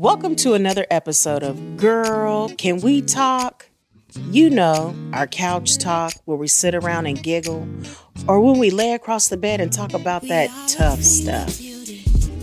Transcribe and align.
Welcome 0.00 0.34
to 0.36 0.54
another 0.54 0.86
episode 0.90 1.44
of 1.44 1.76
Girl, 1.76 2.48
Can 2.48 2.80
We 2.80 3.00
Talk? 3.00 3.70
You 4.32 4.50
know, 4.50 4.92
our 5.12 5.28
couch 5.28 5.78
talk 5.78 6.14
where 6.24 6.36
we 6.36 6.48
sit 6.48 6.74
around 6.74 7.06
and 7.06 7.22
giggle, 7.22 7.68
or 8.26 8.40
when 8.40 8.58
we 8.58 8.70
lay 8.70 8.94
across 8.94 9.28
the 9.28 9.36
bed 9.36 9.60
and 9.60 9.72
talk 9.72 9.94
about 9.94 10.22
that 10.22 10.50
tough 10.68 11.00
stuff. 11.00 11.60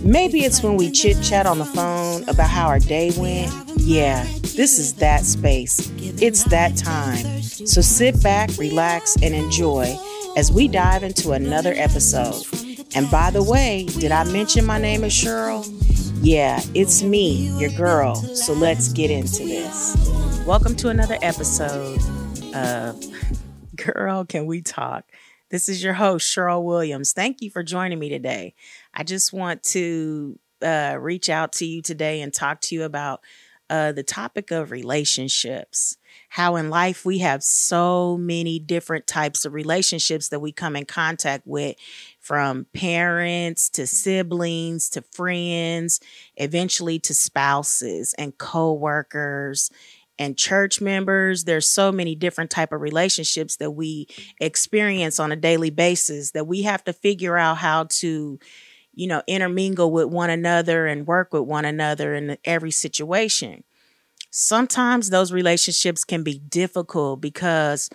Maybe 0.01 0.45
it's 0.45 0.63
when 0.63 0.77
we 0.77 0.91
chit 0.91 1.21
chat 1.21 1.45
on 1.45 1.59
the 1.59 1.65
phone 1.65 2.23
about 2.29 2.49
how 2.49 2.69
our 2.69 2.79
day 2.79 3.11
went. 3.17 3.51
Yeah, 3.81 4.23
this 4.55 4.79
is 4.79 4.93
that 4.95 5.25
space. 5.25 5.91
It's 5.97 6.45
that 6.45 6.77
time. 6.77 7.41
So 7.41 7.81
sit 7.81 8.23
back, 8.23 8.49
relax, 8.57 9.17
and 9.21 9.35
enjoy 9.35 9.97
as 10.37 10.53
we 10.53 10.69
dive 10.69 11.03
into 11.03 11.33
another 11.33 11.73
episode. 11.75 12.45
And 12.93 13.09
by 13.09 13.31
the 13.31 13.41
way, 13.41 13.85
did 13.85 14.11
I 14.11 14.25
mention 14.25 14.65
my 14.65 14.77
name 14.77 15.05
is 15.05 15.13
Cheryl? 15.13 15.65
Yeah, 16.21 16.59
it's 16.73 17.01
me, 17.01 17.47
your 17.57 17.69
girl. 17.69 18.15
So 18.15 18.51
let's 18.51 18.91
get 18.91 19.09
into 19.09 19.43
this. 19.45 19.95
Welcome 20.45 20.75
to 20.77 20.89
another 20.89 21.17
episode 21.21 22.01
of 22.53 23.01
Girl, 23.77 24.25
Can 24.25 24.45
We 24.45 24.61
Talk? 24.61 25.05
This 25.49 25.69
is 25.69 25.81
your 25.81 25.93
host, 25.93 26.35
Cheryl 26.35 26.63
Williams. 26.63 27.13
Thank 27.13 27.41
you 27.41 27.49
for 27.49 27.63
joining 27.63 27.97
me 27.97 28.09
today. 28.09 28.55
I 28.93 29.03
just 29.03 29.31
want 29.31 29.63
to 29.63 30.37
uh, 30.61 30.97
reach 30.99 31.29
out 31.29 31.53
to 31.53 31.65
you 31.65 31.81
today 31.81 32.19
and 32.19 32.33
talk 32.33 32.59
to 32.61 32.75
you 32.75 32.83
about 32.83 33.21
uh, 33.69 33.93
the 33.93 34.03
topic 34.03 34.51
of 34.51 34.69
relationships. 34.69 35.95
How 36.31 36.55
in 36.55 36.69
life 36.69 37.05
we 37.05 37.17
have 37.17 37.43
so 37.43 38.15
many 38.15 38.57
different 38.57 39.05
types 39.05 39.43
of 39.43 39.53
relationships 39.53 40.29
that 40.29 40.39
we 40.39 40.53
come 40.53 40.77
in 40.77 40.85
contact 40.85 41.45
with, 41.45 41.75
from 42.21 42.67
parents 42.73 43.69
to 43.71 43.85
siblings 43.85 44.89
to 44.91 45.01
friends, 45.01 45.99
eventually 46.37 46.99
to 46.99 47.13
spouses 47.13 48.15
and 48.17 48.37
coworkers 48.37 49.71
and 50.17 50.37
church 50.37 50.79
members. 50.79 51.43
There's 51.43 51.67
so 51.67 51.91
many 51.91 52.15
different 52.15 52.49
type 52.49 52.71
of 52.71 52.79
relationships 52.79 53.57
that 53.57 53.71
we 53.71 54.07
experience 54.39 55.19
on 55.19 55.33
a 55.33 55.35
daily 55.35 55.69
basis 55.69 56.31
that 56.31 56.47
we 56.47 56.61
have 56.61 56.81
to 56.85 56.93
figure 56.93 57.37
out 57.37 57.57
how 57.57 57.87
to 57.89 58.39
you 58.93 59.07
know 59.07 59.21
intermingle 59.27 59.91
with 59.91 60.07
one 60.07 60.29
another 60.29 60.87
and 60.87 61.05
work 61.05 61.33
with 61.33 61.43
one 61.43 61.65
another 61.65 62.15
in 62.15 62.37
every 62.45 62.71
situation 62.71 63.65
sometimes 64.31 65.09
those 65.09 65.31
relationships 65.31 66.03
can 66.03 66.23
be 66.23 66.39
difficult 66.39 67.21
because 67.21 67.89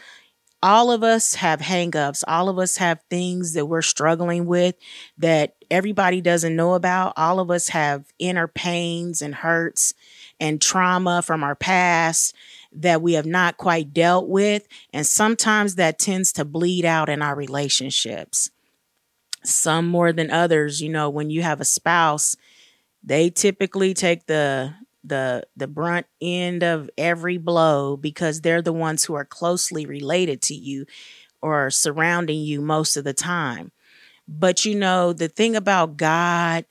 all 0.63 0.91
of 0.91 1.03
us 1.03 1.35
have 1.35 1.61
hangups. 1.61 2.25
All 2.27 2.49
of 2.49 2.59
us 2.59 2.77
have 2.77 3.01
things 3.11 3.53
that 3.55 3.67
we're 3.67 3.83
struggling 3.83 4.47
with 4.47 4.75
that 5.19 5.55
everybody 5.71 6.21
doesn't 6.21 6.57
know 6.57 6.75
about. 6.75 7.13
All 7.17 7.41
of 7.41 7.51
us 7.51 7.69
have 7.69 8.05
inner 8.19 8.49
pains 8.49 9.23
and 9.23 9.35
hurts 9.35 9.95
and 10.41 10.61
trauma 10.61 11.23
from 11.23 11.43
our 11.43 11.55
past 11.55 12.35
that 12.73 13.03
we 13.03 13.15
have 13.15 13.27
not 13.27 13.57
quite 13.57 13.93
dealt 13.93 14.29
with. 14.29 14.67
And 14.93 15.07
sometimes 15.07 15.77
that 15.77 15.99
tends 15.99 16.33
to 16.33 16.45
bleed 16.45 16.85
out 16.85 17.09
in 17.09 17.23
our 17.23 17.35
relationships. 17.35 18.51
Some 19.45 19.87
more 19.87 20.13
than 20.13 20.31
others, 20.31 20.81
you 20.81 20.89
know, 20.89 21.09
when 21.09 21.31
you 21.31 21.43
have 21.43 21.61
a 21.61 21.65
spouse, 21.65 22.37
they 23.03 23.31
typically 23.31 23.95
take 23.95 24.27
the 24.27 24.75
the 25.09 25.45
the 25.57 25.67
brunt 25.69 26.07
end 26.21 26.63
of 26.63 26.91
every 26.99 27.39
blow 27.39 27.97
because 27.97 28.41
they're 28.41 28.63
the 28.63 28.73
ones 28.73 29.05
who 29.05 29.15
are 29.15 29.25
closely 29.25 29.87
related 29.87 30.43
to 30.43 30.55
you 30.55 30.87
or 31.43 31.71
surrounding 31.71 32.41
you 32.41 32.61
most 32.61 32.97
of 32.97 33.05
the 33.05 33.15
time. 33.15 33.73
But 34.29 34.65
you 34.65 34.75
know, 34.75 35.13
the 35.13 35.29
thing 35.29 35.57
about 35.57 35.97
God 35.97 36.67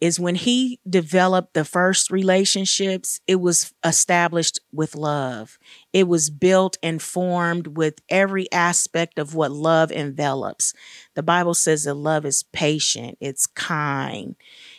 is 0.00 0.18
when 0.18 0.34
he 0.34 0.80
developed 0.88 1.54
the 1.54 1.64
first 1.64 2.10
relationships, 2.10 3.20
it 3.26 3.36
was 3.36 3.72
established 3.84 4.60
with 4.72 4.96
love. 4.96 5.58
It 5.92 6.08
was 6.08 6.28
built 6.28 6.76
and 6.82 7.00
formed 7.00 7.76
with 7.76 8.00
every 8.08 8.50
aspect 8.52 9.18
of 9.18 9.34
what 9.34 9.52
love 9.52 9.92
envelops. 9.92 10.74
The 11.14 11.22
Bible 11.22 11.54
says 11.54 11.84
that 11.84 11.94
love 11.94 12.24
is 12.24 12.44
patient, 12.52 13.18
it's 13.20 13.46
kind, 13.46 14.34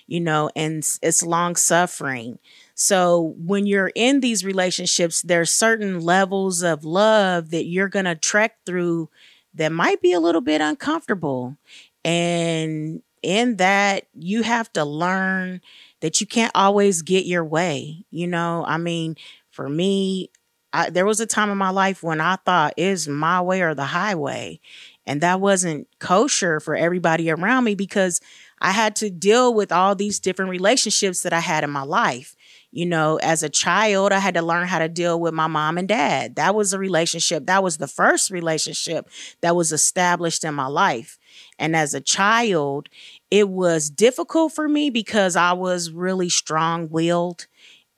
you 0.08 0.20
know, 0.20 0.50
and 0.56 0.84
it's 1.02 1.24
long 1.24 1.56
suffering. 1.56 2.40
So 2.76 3.36
when 3.38 3.68
you're 3.68 3.92
in 3.96 4.20
these 4.20 4.44
relationships, 4.44 5.22
there's 5.22 5.54
certain 5.54 6.02
levels 6.02 6.64
of 6.64 6.84
love 6.84 7.52
that 7.52 7.66
you're 7.66 7.90
going 7.90 8.06
to 8.06 8.16
trek 8.16 8.58
through 8.66 9.10
that 9.54 9.72
might 9.72 10.02
be 10.02 10.14
a 10.14 10.20
little 10.20 10.42
bit 10.42 10.62
uncomfortable. 10.62 11.58
And 12.04 13.04
in 13.22 13.58
that, 13.58 14.08
you 14.14 14.44
have 14.44 14.72
to 14.74 14.84
learn 14.84 15.62
that 16.02 16.20
you 16.20 16.28
can't 16.28 16.52
always 16.56 17.02
get 17.02 17.26
your 17.26 17.46
way. 17.46 18.06
You 18.10 18.28
know, 18.28 18.66
I 18.68 18.78
mean, 18.78 19.16
for 19.52 19.70
me, 19.70 20.30
I, 20.74 20.90
there 20.90 21.06
was 21.06 21.20
a 21.20 21.28
time 21.28 21.52
in 21.52 21.58
my 21.58 21.70
life 21.70 22.02
when 22.02 22.20
I 22.20 22.38
thought 22.38 22.74
is 22.78 23.08
my 23.08 23.40
way 23.42 23.62
or 23.62 23.76
the 23.76 23.86
highway. 23.86 24.60
And 25.06 25.22
that 25.22 25.41
wasn't 25.41 25.88
kosher 26.00 26.59
for 26.59 26.75
everybody 26.75 27.30
around 27.30 27.66
me 27.66 27.75
because 27.75 28.22
I 28.62 28.72
had 28.72 28.96
to 28.97 29.09
deal 29.09 29.53
with 29.53 29.72
all 29.72 29.96
these 29.96 30.19
different 30.19 30.52
relationships 30.52 31.24
that 31.24 31.34
I 31.34 31.41
had 31.41 31.64
in 31.64 31.69
my 31.69 31.84
life. 31.84 32.36
You 32.72 32.86
know, 32.86 33.18
as 33.18 33.44
a 33.44 33.50
child, 33.50 34.12
I 34.12 34.19
had 34.19 34.34
to 34.34 34.41
learn 34.41 34.68
how 34.68 34.80
to 34.80 34.90
deal 34.90 35.19
with 35.19 35.34
my 35.34 35.47
mom 35.47 35.78
and 35.78 35.88
dad. 35.88 36.38
That 36.38 36.56
was 36.56 36.74
a 36.74 36.80
relationship. 36.80 37.46
That 37.46 37.62
was 37.62 37.78
the 37.78 37.88
first 37.88 38.31
relationship 38.31 39.09
that 39.41 39.56
was 39.56 39.72
established 39.72 40.44
in 40.44 40.56
my 40.56 40.68
life. 40.68 41.20
And 41.59 41.75
as 41.75 41.94
a 41.94 42.02
child, 42.02 42.90
it 43.30 43.50
was 43.50 43.90
difficult 43.90 44.53
for 44.53 44.68
me 44.68 44.90
because 44.90 45.35
I 45.35 45.53
was 45.53 45.91
really 45.91 46.30
strong 46.30 46.90
willed 46.90 47.46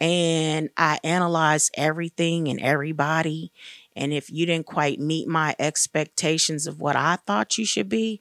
and 0.02 0.70
I 0.76 1.00
analyzed 1.04 1.74
everything 1.78 2.48
and 2.48 2.60
everybody. 2.60 3.52
And 3.96 4.12
if 4.14 4.30
you 4.30 4.46
didn't 4.46 4.66
quite 4.66 5.00
meet 5.00 5.28
my 5.28 5.56
expectations 5.58 6.68
of 6.68 6.80
what 6.80 6.96
I 6.96 7.18
thought 7.26 7.58
you 7.58 7.66
should 7.66 7.90
be, 7.90 8.20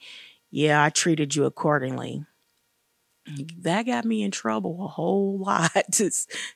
yeah, 0.50 0.82
I 0.82 0.90
treated 0.90 1.34
you 1.34 1.44
accordingly. 1.44 2.24
That 3.58 3.86
got 3.86 4.04
me 4.04 4.22
in 4.22 4.30
trouble 4.30 4.84
a 4.84 4.88
whole 4.88 5.38
lot 5.44 5.72
to 5.92 6.10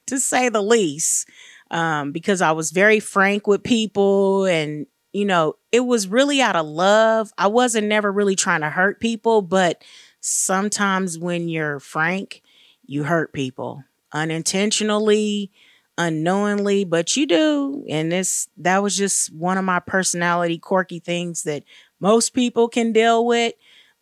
to 0.06 0.20
say 0.20 0.48
the 0.48 0.62
least 0.62 1.28
um, 1.70 2.12
because 2.12 2.40
I 2.40 2.52
was 2.52 2.70
very 2.70 3.00
frank 3.00 3.46
with 3.46 3.62
people 3.62 4.44
and 4.44 4.86
you 5.12 5.24
know 5.24 5.54
it 5.72 5.80
was 5.80 6.06
really 6.06 6.40
out 6.40 6.56
of 6.56 6.66
love. 6.66 7.32
I 7.38 7.46
wasn't 7.46 7.88
never 7.88 8.12
really 8.12 8.36
trying 8.36 8.60
to 8.60 8.70
hurt 8.70 9.00
people 9.00 9.42
but 9.42 9.82
sometimes 10.20 11.18
when 11.18 11.48
you're 11.48 11.80
frank 11.80 12.42
you 12.84 13.04
hurt 13.04 13.32
people 13.32 13.82
unintentionally 14.12 15.50
unknowingly 15.98 16.84
but 16.84 17.16
you 17.16 17.26
do 17.26 17.84
and 17.88 18.10
this 18.10 18.48
that 18.56 18.82
was 18.82 18.96
just 18.96 19.32
one 19.34 19.58
of 19.58 19.64
my 19.64 19.80
personality 19.80 20.58
quirky 20.58 21.00
things 21.00 21.42
that 21.42 21.64
most 22.00 22.32
people 22.32 22.68
can 22.68 22.92
deal 22.92 23.26
with 23.26 23.52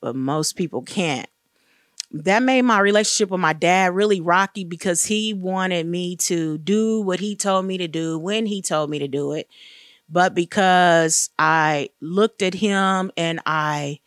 but 0.01 0.15
most 0.15 0.57
people 0.57 0.83
can't 0.83 1.29
that 2.13 2.43
made 2.43 2.63
my 2.63 2.79
relationship 2.81 3.31
with 3.31 3.41
my 3.41 3.53
dad 3.53 3.95
really 3.95 4.21
rocky 4.21 4.65
because 4.65 5.05
he 5.05 5.35
wanted 5.35 5.87
me 5.87 6.17
to 6.17 6.59
do 6.59 7.01
what 7.01 7.21
he 7.21 7.37
told 7.37 7.67
me 7.67 7.79
to 7.79 7.89
do 7.89 8.19
when 8.19 8.47
he 8.47 8.63
told 8.63 8.91
me 8.91 8.99
to 9.01 9.09
do 9.09 9.33
it. 9.33 9.49
But 10.09 10.35
because 10.35 11.31
I 11.39 11.91
looked 12.01 12.43
at 12.43 12.55
him 12.55 13.11
and 13.17 13.41
I 13.45 14.01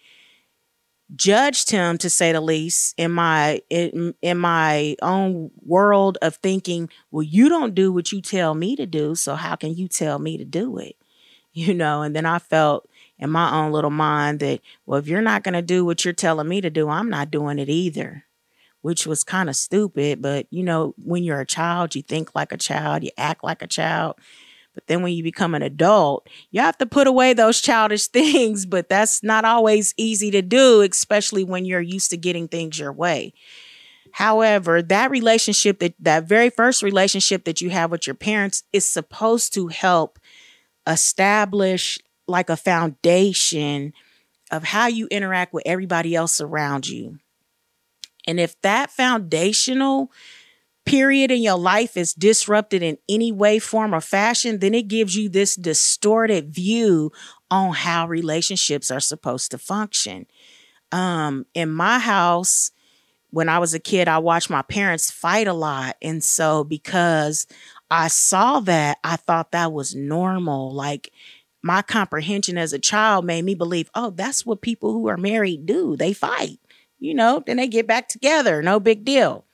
judged 1.15 1.71
him 1.71 1.97
to 1.97 2.09
say 2.09 2.31
the 2.31 2.41
least 2.41 2.93
in 2.97 3.11
my 3.11 3.61
in, 3.69 4.13
in 4.21 4.37
my 4.37 4.95
own 5.01 5.51
world 5.63 6.17
of 6.21 6.35
thinking, 6.35 6.89
well 7.11 7.23
you 7.23 7.49
don't 7.49 7.75
do 7.75 7.91
what 7.91 8.11
you 8.11 8.21
tell 8.21 8.53
me 8.53 8.75
to 8.75 8.85
do, 8.85 9.15
so 9.15 9.35
how 9.35 9.55
can 9.55 9.75
you 9.75 9.87
tell 9.87 10.19
me 10.19 10.37
to 10.37 10.45
do 10.45 10.77
it? 10.77 10.95
You 11.51 11.73
know, 11.73 12.03
and 12.03 12.15
then 12.15 12.27
I 12.27 12.37
felt 12.37 12.87
in 13.17 13.31
my 13.31 13.51
own 13.51 13.71
little 13.71 13.89
mind 13.89 14.39
that, 14.39 14.61
well, 14.85 14.99
if 14.99 15.07
you're 15.07 15.19
not 15.19 15.43
going 15.43 15.55
to 15.55 15.63
do 15.63 15.83
what 15.83 16.05
you're 16.05 16.13
telling 16.13 16.47
me 16.47 16.61
to 16.61 16.69
do, 16.69 16.89
I'm 16.89 17.09
not 17.09 17.31
doing 17.31 17.59
it 17.59 17.69
either, 17.69 18.23
which 18.81 19.05
was 19.05 19.23
kind 19.23 19.49
of 19.49 19.55
stupid. 19.55 20.21
But, 20.21 20.45
you 20.51 20.63
know, 20.63 20.93
when 21.03 21.23
you're 21.23 21.41
a 21.41 21.45
child, 21.45 21.95
you 21.95 22.01
think 22.01 22.33
like 22.33 22.51
a 22.51 22.57
child, 22.57 23.03
you 23.03 23.09
act 23.17 23.43
like 23.43 23.61
a 23.61 23.67
child. 23.67 24.15
But 24.79 24.87
then 24.87 25.03
when 25.03 25.11
you 25.11 25.23
become 25.23 25.55
an 25.55 25.61
adult, 25.61 26.25
you 26.51 26.61
have 26.61 26.77
to 26.77 26.85
put 26.85 27.05
away 27.05 27.33
those 27.33 27.59
childish 27.59 28.07
things. 28.17 28.65
But 28.65 28.87
that's 28.87 29.21
not 29.21 29.43
always 29.43 29.93
easy 29.97 30.31
to 30.31 30.41
do, 30.41 30.79
especially 30.79 31.43
when 31.43 31.65
you're 31.65 31.81
used 31.81 32.11
to 32.11 32.17
getting 32.17 32.47
things 32.47 32.79
your 32.79 32.93
way. 32.93 33.33
However, 34.13 34.81
that 34.81 35.11
relationship 35.11 35.79
that 35.79 35.95
that 35.99 36.29
very 36.29 36.49
first 36.49 36.81
relationship 36.81 37.43
that 37.43 37.59
you 37.59 37.71
have 37.71 37.91
with 37.91 38.07
your 38.07 38.13
parents 38.13 38.63
is 38.71 38.89
supposed 38.89 39.53
to 39.55 39.67
help 39.67 40.17
establish 40.87 41.99
like 42.25 42.49
a 42.49 42.55
foundation 42.55 43.91
of 44.51 44.63
how 44.63 44.87
you 44.87 45.07
interact 45.11 45.53
with 45.53 45.63
everybody 45.65 46.15
else 46.15 46.39
around 46.39 46.87
you. 46.87 47.19
And 48.25 48.39
if 48.39 48.59
that 48.61 48.91
foundational 48.91 50.09
period 50.89 51.29
in 51.29 51.39
your 51.43 51.57
life 51.57 51.95
is 51.95 52.15
disrupted 52.15 52.81
in 52.81 52.97
any 53.07 53.31
way, 53.31 53.59
form, 53.59 53.93
or 53.93 54.01
fashion, 54.01 54.57
then 54.57 54.73
it 54.73 54.87
gives 54.87 55.15
you 55.15 55.29
this 55.29 55.55
distorted 55.55 56.49
view 56.49 57.11
on 57.51 57.73
how 57.73 58.07
relationships 58.07 58.89
are 58.89 58.99
supposed 58.99 59.51
to 59.51 59.59
function. 59.59 60.25
Um, 60.91 61.45
in 61.53 61.69
my 61.69 61.99
house, 61.99 62.71
when 63.29 63.49
I 63.49 63.59
was 63.59 63.75
a 63.75 63.79
kid, 63.79 64.07
I 64.07 64.17
watched 64.17 64.49
my 64.49 64.63
parents 64.63 65.11
fight 65.11 65.47
a 65.47 65.53
lot. 65.53 65.95
And 66.01 66.23
so 66.23 66.63
because 66.63 67.45
I 67.91 68.07
saw 68.07 68.59
that, 68.61 68.97
I 69.03 69.15
thought 69.15 69.51
that 69.51 69.71
was 69.71 69.93
normal. 69.93 70.73
Like 70.73 71.11
my 71.61 71.83
comprehension 71.83 72.57
as 72.57 72.73
a 72.73 72.79
child 72.79 73.25
made 73.25 73.45
me 73.45 73.53
believe, 73.53 73.91
oh, 73.93 74.09
that's 74.09 74.43
what 74.43 74.61
people 74.61 74.91
who 74.93 75.07
are 75.07 75.17
married 75.17 75.67
do. 75.67 75.95
They 75.95 76.13
fight, 76.13 76.57
you 76.97 77.13
know, 77.13 77.43
then 77.45 77.57
they 77.57 77.67
get 77.67 77.85
back 77.85 78.07
together. 78.07 78.63
No 78.63 78.79
big 78.79 79.05
deal. 79.05 79.45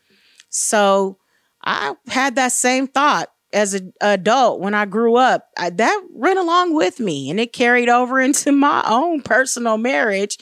So 0.48 1.18
I 1.66 1.96
had 2.08 2.36
that 2.36 2.52
same 2.52 2.88
thought 2.88 3.30
as 3.54 3.74
an 3.74 3.94
adult 4.02 4.60
when 4.60 4.74
I 4.74 4.86
grew 4.86 5.16
up. 5.16 5.50
I, 5.58 5.70
that 5.70 6.04
ran 6.14 6.38
along 6.38 6.76
with 6.76 7.00
me 7.00 7.30
and 7.30 7.40
it 7.40 7.54
carried 7.54 7.90
over 7.90 8.20
into 8.22 8.52
my 8.52 8.84
own 8.88 9.22
personal 9.22 9.78
marriage, 9.78 10.38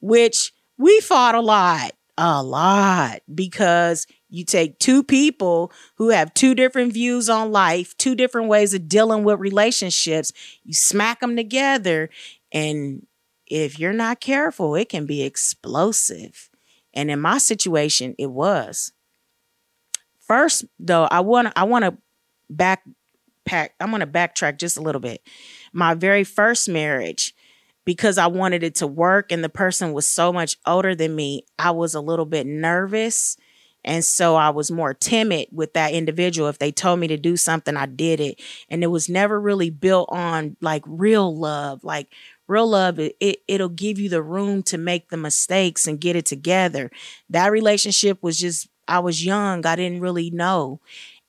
which 0.00 0.52
we 0.78 1.00
fought 1.00 1.34
a 1.34 1.40
lot 1.40 1.92
a 2.18 2.42
lot 2.42 3.20
because 3.34 4.06
you 4.28 4.44
take 4.44 4.78
two 4.78 5.02
people 5.02 5.72
who 5.96 6.10
have 6.10 6.34
two 6.34 6.54
different 6.54 6.92
views 6.92 7.28
on 7.28 7.52
life, 7.52 7.96
two 7.96 8.14
different 8.14 8.48
ways 8.48 8.74
of 8.74 8.88
dealing 8.88 9.24
with 9.24 9.40
relationships, 9.40 10.32
you 10.62 10.74
smack 10.74 11.20
them 11.20 11.36
together, 11.36 12.10
and 12.52 13.06
if 13.46 13.78
you're 13.78 13.92
not 13.92 14.20
careful, 14.20 14.74
it 14.74 14.88
can 14.88 15.06
be 15.06 15.22
explosive. 15.22 16.48
And 16.94 17.10
in 17.10 17.20
my 17.20 17.38
situation, 17.38 18.14
it 18.18 18.30
was. 18.30 18.92
First, 20.32 20.64
though, 20.78 21.04
I 21.04 21.20
want 21.20 21.52
I 21.56 21.64
want 21.64 21.84
to 21.84 21.98
backpack. 22.50 23.68
I'm 23.78 23.90
going 23.90 24.00
to 24.00 24.06
backtrack 24.06 24.58
just 24.58 24.78
a 24.78 24.80
little 24.80 24.98
bit. 24.98 25.20
My 25.74 25.92
very 25.92 26.24
first 26.24 26.70
marriage, 26.70 27.34
because 27.84 28.16
I 28.16 28.28
wanted 28.28 28.62
it 28.62 28.76
to 28.76 28.86
work 28.86 29.30
and 29.30 29.44
the 29.44 29.50
person 29.50 29.92
was 29.92 30.06
so 30.06 30.32
much 30.32 30.56
older 30.66 30.94
than 30.94 31.14
me, 31.14 31.44
I 31.58 31.72
was 31.72 31.94
a 31.94 32.00
little 32.00 32.24
bit 32.24 32.46
nervous. 32.46 33.36
And 33.84 34.02
so 34.02 34.34
I 34.34 34.48
was 34.48 34.70
more 34.70 34.94
timid 34.94 35.48
with 35.52 35.74
that 35.74 35.92
individual. 35.92 36.48
If 36.48 36.58
they 36.58 36.72
told 36.72 36.98
me 36.98 37.08
to 37.08 37.18
do 37.18 37.36
something, 37.36 37.76
I 37.76 37.84
did 37.84 38.18
it. 38.18 38.40
And 38.70 38.82
it 38.82 38.86
was 38.86 39.10
never 39.10 39.38
really 39.38 39.68
built 39.68 40.08
on 40.10 40.56
like 40.62 40.82
real 40.86 41.36
love. 41.36 41.84
Like 41.84 42.10
real 42.48 42.68
love, 42.68 42.98
it, 42.98 43.16
it, 43.20 43.40
it'll 43.48 43.68
give 43.68 43.98
you 43.98 44.08
the 44.08 44.22
room 44.22 44.62
to 44.62 44.78
make 44.78 45.10
the 45.10 45.18
mistakes 45.18 45.86
and 45.86 46.00
get 46.00 46.16
it 46.16 46.24
together. 46.24 46.90
That 47.28 47.52
relationship 47.52 48.22
was 48.22 48.38
just, 48.38 48.68
I 48.88 48.98
was 49.00 49.24
young. 49.24 49.64
I 49.66 49.76
didn't 49.76 50.00
really 50.00 50.30
know. 50.30 50.80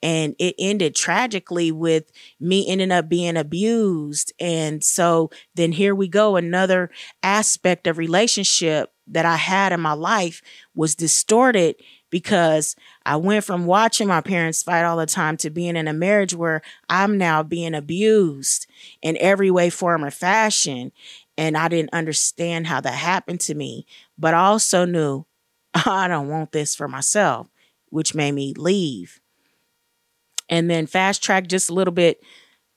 And 0.01 0.35
it 0.37 0.55
ended 0.59 0.95
tragically 0.95 1.71
with 1.71 2.11
me 2.39 2.67
ending 2.67 2.91
up 2.91 3.07
being 3.07 3.37
abused. 3.37 4.33
And 4.37 4.83
so 4.83 5.29
then 5.55 5.71
here 5.71 5.95
we 5.95 6.09
go. 6.09 6.35
Another 6.35 6.89
aspect 7.21 7.87
of 7.87 7.97
relationship 7.97 8.91
that 9.07 9.25
i 9.25 9.35
had 9.35 9.73
in 9.73 9.81
my 9.81 9.91
life 9.91 10.41
was 10.75 10.95
distorted 10.95 11.75
because 12.09 12.73
i 13.05 13.17
went 13.17 13.43
from 13.43 13.65
watching 13.65 14.07
my 14.07 14.21
parents 14.21 14.63
fight 14.63 14.85
all 14.85 14.95
the 14.95 15.05
time 15.05 15.35
to 15.35 15.49
being 15.49 15.75
in 15.75 15.89
a 15.89 15.93
marriage 15.93 16.33
where 16.33 16.61
i'm 16.87 17.17
now 17.17 17.43
being 17.43 17.73
abused 17.75 18.65
in 19.01 19.17
every 19.19 19.51
way 19.51 19.69
form 19.69 20.05
or 20.05 20.11
fashion. 20.11 20.91
And 21.37 21.57
i 21.57 21.67
didn't 21.67 21.93
understand 21.93 22.67
how 22.67 22.79
that 22.81 22.93
happened 22.93 23.41
to 23.41 23.55
me 23.55 23.85
but 24.17 24.33
i 24.33 24.39
also 24.45 24.85
knew 24.85 25.25
i 25.73 26.07
don't 26.07 26.29
want 26.29 26.51
this 26.51 26.75
for 26.75 26.87
myself 26.87 27.49
which 27.89 28.15
made 28.15 28.31
me 28.33 28.53
leave 28.57 29.19
and 30.49 30.69
then 30.69 30.87
fast 30.87 31.23
track 31.23 31.47
just 31.47 31.69
a 31.69 31.73
little 31.73 31.93
bit 31.93 32.21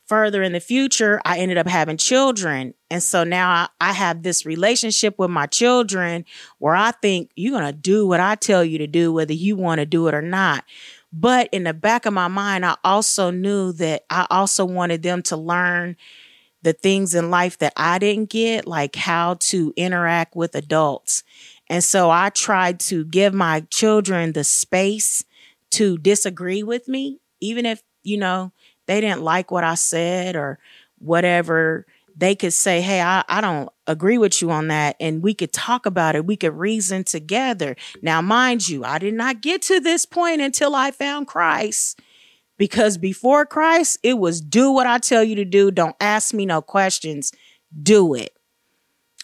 further 0.07 0.43
in 0.43 0.53
the 0.53 0.61
future, 0.61 1.21
I 1.25 1.39
ended 1.39 1.59
up 1.59 1.67
having 1.67 1.97
children. 1.97 2.75
And 2.91 3.03
so 3.03 3.25
now 3.25 3.51
I, 3.51 3.69
I 3.81 3.93
have 3.93 4.23
this 4.23 4.47
relationship 4.47 5.19
with 5.19 5.31
my 5.31 5.47
children 5.47 6.25
where 6.59 6.77
I 6.77 6.93
think 6.93 7.31
you're 7.35 7.59
going 7.59 7.73
to 7.73 7.79
do 7.79 8.07
what 8.07 8.21
I 8.21 8.37
tell 8.37 8.65
you 8.65 8.79
to 8.79 8.87
do, 8.87 9.13
whether 9.13 9.33
you 9.33 9.57
want 9.57 9.81
to 9.81 9.87
do 9.87 10.07
it 10.09 10.15
or 10.15 10.23
not. 10.23 10.65
But 11.13 11.49
in 11.53 11.65
the 11.65 11.75
back 11.75 12.07
of 12.07 12.13
my 12.13 12.29
mind, 12.29 12.65
I 12.65 12.77
also 12.85 13.31
knew 13.31 13.73
that 13.73 14.05
I 14.11 14.27
also 14.31 14.65
wanted 14.65 15.03
them 15.03 15.23
to 15.23 15.37
learn 15.37 15.97
the 16.63 16.73
things 16.73 17.15
in 17.15 17.31
life 17.31 17.59
that 17.59 17.73
I 17.77 17.99
didn't 17.99 18.31
get, 18.31 18.67
like 18.67 18.97
how 18.97 19.35
to 19.35 19.73
interact 19.77 20.35
with 20.37 20.55
adults. 20.55 21.23
And 21.69 21.83
so 21.83 22.11
I 22.11 22.31
tried 22.31 22.81
to 22.81 23.05
give 23.05 23.35
my 23.35 23.61
children 23.71 24.33
the 24.33 24.45
space 24.45 25.25
to 25.73 25.99
disagree 25.99 26.63
with 26.63 26.87
me 26.89 27.21
even 27.41 27.67
if, 27.67 27.83
you 28.03 28.17
know, 28.17 28.53
they 28.87 29.01
didn't 29.01 29.23
like 29.23 29.51
what 29.51 29.65
I 29.65 29.75
said 29.75 30.37
or 30.37 30.59
whatever, 30.99 31.87
they 32.17 32.35
could 32.35 32.53
say, 32.53 32.81
Hey, 32.81 33.03
I, 33.03 33.25
I 33.29 33.41
don't 33.41 33.69
agree 33.87 34.19
with 34.19 34.41
you 34.41 34.51
on 34.51 34.69
that. 34.69 34.97
And 35.01 35.23
we 35.23 35.35
could 35.35 35.53
talk 35.53 35.87
about 35.87 36.17
it. 36.17 36.25
We 36.25 36.37
could 36.37 36.55
reason 36.55 37.05
together. 37.05 37.77
Now, 38.01 38.23
mind 38.23 38.69
you, 38.69 38.85
I 38.85 38.99
did 38.99 39.15
not 39.15 39.43
get 39.43 39.63
to 39.63 39.81
this 39.81 40.07
point 40.07 40.41
until 40.41 40.75
I 40.75 40.91
found 40.91 41.27
Christ. 41.27 42.01
Because 42.59 42.97
before 42.97 43.45
Christ, 43.45 43.99
it 44.03 44.17
was 44.17 44.41
do 44.41 44.71
what 44.71 44.87
I 44.87 44.97
tell 44.97 45.23
you 45.23 45.35
to 45.35 45.45
do. 45.45 45.71
Don't 45.71 45.97
ask 46.01 46.33
me 46.33 46.47
no 46.47 46.63
questions. 46.63 47.31
Do 47.83 48.15
it. 48.15 48.36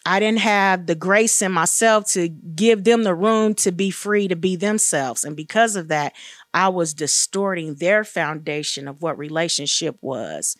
I 0.04 0.18
didn't 0.20 0.40
have 0.40 0.86
the 0.86 0.94
grace 0.94 1.42
in 1.42 1.52
myself 1.52 2.06
to 2.12 2.28
give 2.28 2.84
them 2.84 3.04
the 3.04 3.14
room 3.14 3.54
to 3.56 3.72
be 3.72 3.90
free 3.90 4.28
to 4.28 4.36
be 4.36 4.56
themselves. 4.56 5.24
And 5.24 5.36
because 5.36 5.76
of 5.76 5.88
that, 5.88 6.14
I 6.52 6.68
was 6.68 6.94
distorting 6.94 7.76
their 7.76 8.04
foundation 8.04 8.88
of 8.88 9.02
what 9.02 9.18
relationship 9.18 9.96
was. 10.00 10.56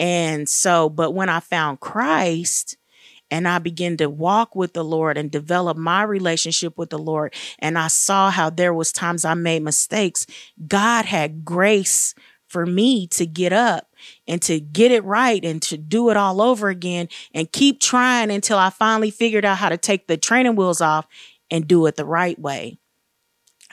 And 0.00 0.48
so, 0.48 0.88
but 0.88 1.12
when 1.12 1.28
I 1.28 1.40
found 1.40 1.80
Christ, 1.80 2.76
and 3.30 3.48
I 3.48 3.58
began 3.58 3.96
to 3.96 4.10
walk 4.10 4.54
with 4.54 4.74
the 4.74 4.84
Lord 4.84 5.16
and 5.16 5.30
develop 5.30 5.78
my 5.78 6.02
relationship 6.02 6.76
with 6.76 6.90
the 6.90 6.98
Lord 6.98 7.34
and 7.58 7.78
I 7.78 7.88
saw 7.88 8.30
how 8.30 8.50
there 8.50 8.74
was 8.74 8.92
times 8.92 9.24
I 9.24 9.32
made 9.32 9.62
mistakes 9.62 10.26
God 10.68 11.06
had 11.06 11.42
grace 11.42 12.14
for 12.52 12.66
me 12.66 13.06
to 13.08 13.26
get 13.26 13.52
up 13.52 13.88
and 14.28 14.42
to 14.42 14.60
get 14.60 14.92
it 14.92 15.02
right 15.04 15.42
and 15.44 15.62
to 15.62 15.78
do 15.78 16.10
it 16.10 16.16
all 16.16 16.42
over 16.42 16.68
again 16.68 17.08
and 17.34 17.50
keep 17.50 17.80
trying 17.80 18.30
until 18.30 18.58
I 18.58 18.68
finally 18.70 19.10
figured 19.10 19.44
out 19.44 19.56
how 19.56 19.70
to 19.70 19.78
take 19.78 20.06
the 20.06 20.18
training 20.18 20.54
wheels 20.54 20.82
off 20.82 21.06
and 21.50 21.66
do 21.66 21.86
it 21.86 21.96
the 21.96 22.04
right 22.04 22.38
way. 22.38 22.78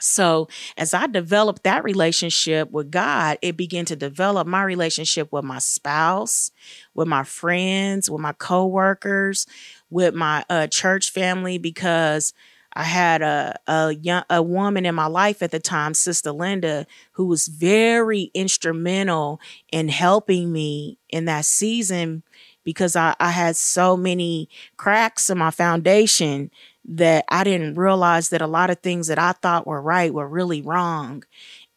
So, 0.02 0.48
as 0.78 0.94
I 0.94 1.06
developed 1.06 1.64
that 1.64 1.84
relationship 1.84 2.70
with 2.70 2.90
God, 2.90 3.36
it 3.42 3.58
began 3.58 3.84
to 3.84 3.96
develop 3.96 4.46
my 4.46 4.62
relationship 4.62 5.30
with 5.30 5.44
my 5.44 5.58
spouse, 5.58 6.50
with 6.94 7.06
my 7.06 7.22
friends, 7.22 8.10
with 8.10 8.22
my 8.22 8.32
coworkers, 8.32 9.44
with 9.90 10.14
my 10.14 10.42
uh, 10.48 10.68
church 10.68 11.10
family 11.10 11.58
because 11.58 12.32
I 12.74 12.84
had 12.84 13.22
a 13.22 13.56
a 13.66 13.92
young 13.94 14.22
a 14.30 14.42
woman 14.42 14.86
in 14.86 14.94
my 14.94 15.06
life 15.06 15.42
at 15.42 15.50
the 15.50 15.58
time, 15.58 15.94
Sister 15.94 16.32
Linda, 16.32 16.86
who 17.12 17.26
was 17.26 17.48
very 17.48 18.30
instrumental 18.34 19.40
in 19.72 19.88
helping 19.88 20.52
me 20.52 20.98
in 21.08 21.24
that 21.26 21.44
season 21.44 22.22
because 22.64 22.94
I, 22.94 23.14
I 23.18 23.30
had 23.30 23.56
so 23.56 23.96
many 23.96 24.48
cracks 24.76 25.30
in 25.30 25.38
my 25.38 25.50
foundation 25.50 26.50
that 26.84 27.24
I 27.28 27.44
didn't 27.44 27.74
realize 27.74 28.28
that 28.30 28.42
a 28.42 28.46
lot 28.46 28.70
of 28.70 28.78
things 28.80 29.08
that 29.08 29.18
I 29.18 29.32
thought 29.32 29.66
were 29.66 29.82
right 29.82 30.12
were 30.12 30.28
really 30.28 30.62
wrong. 30.62 31.24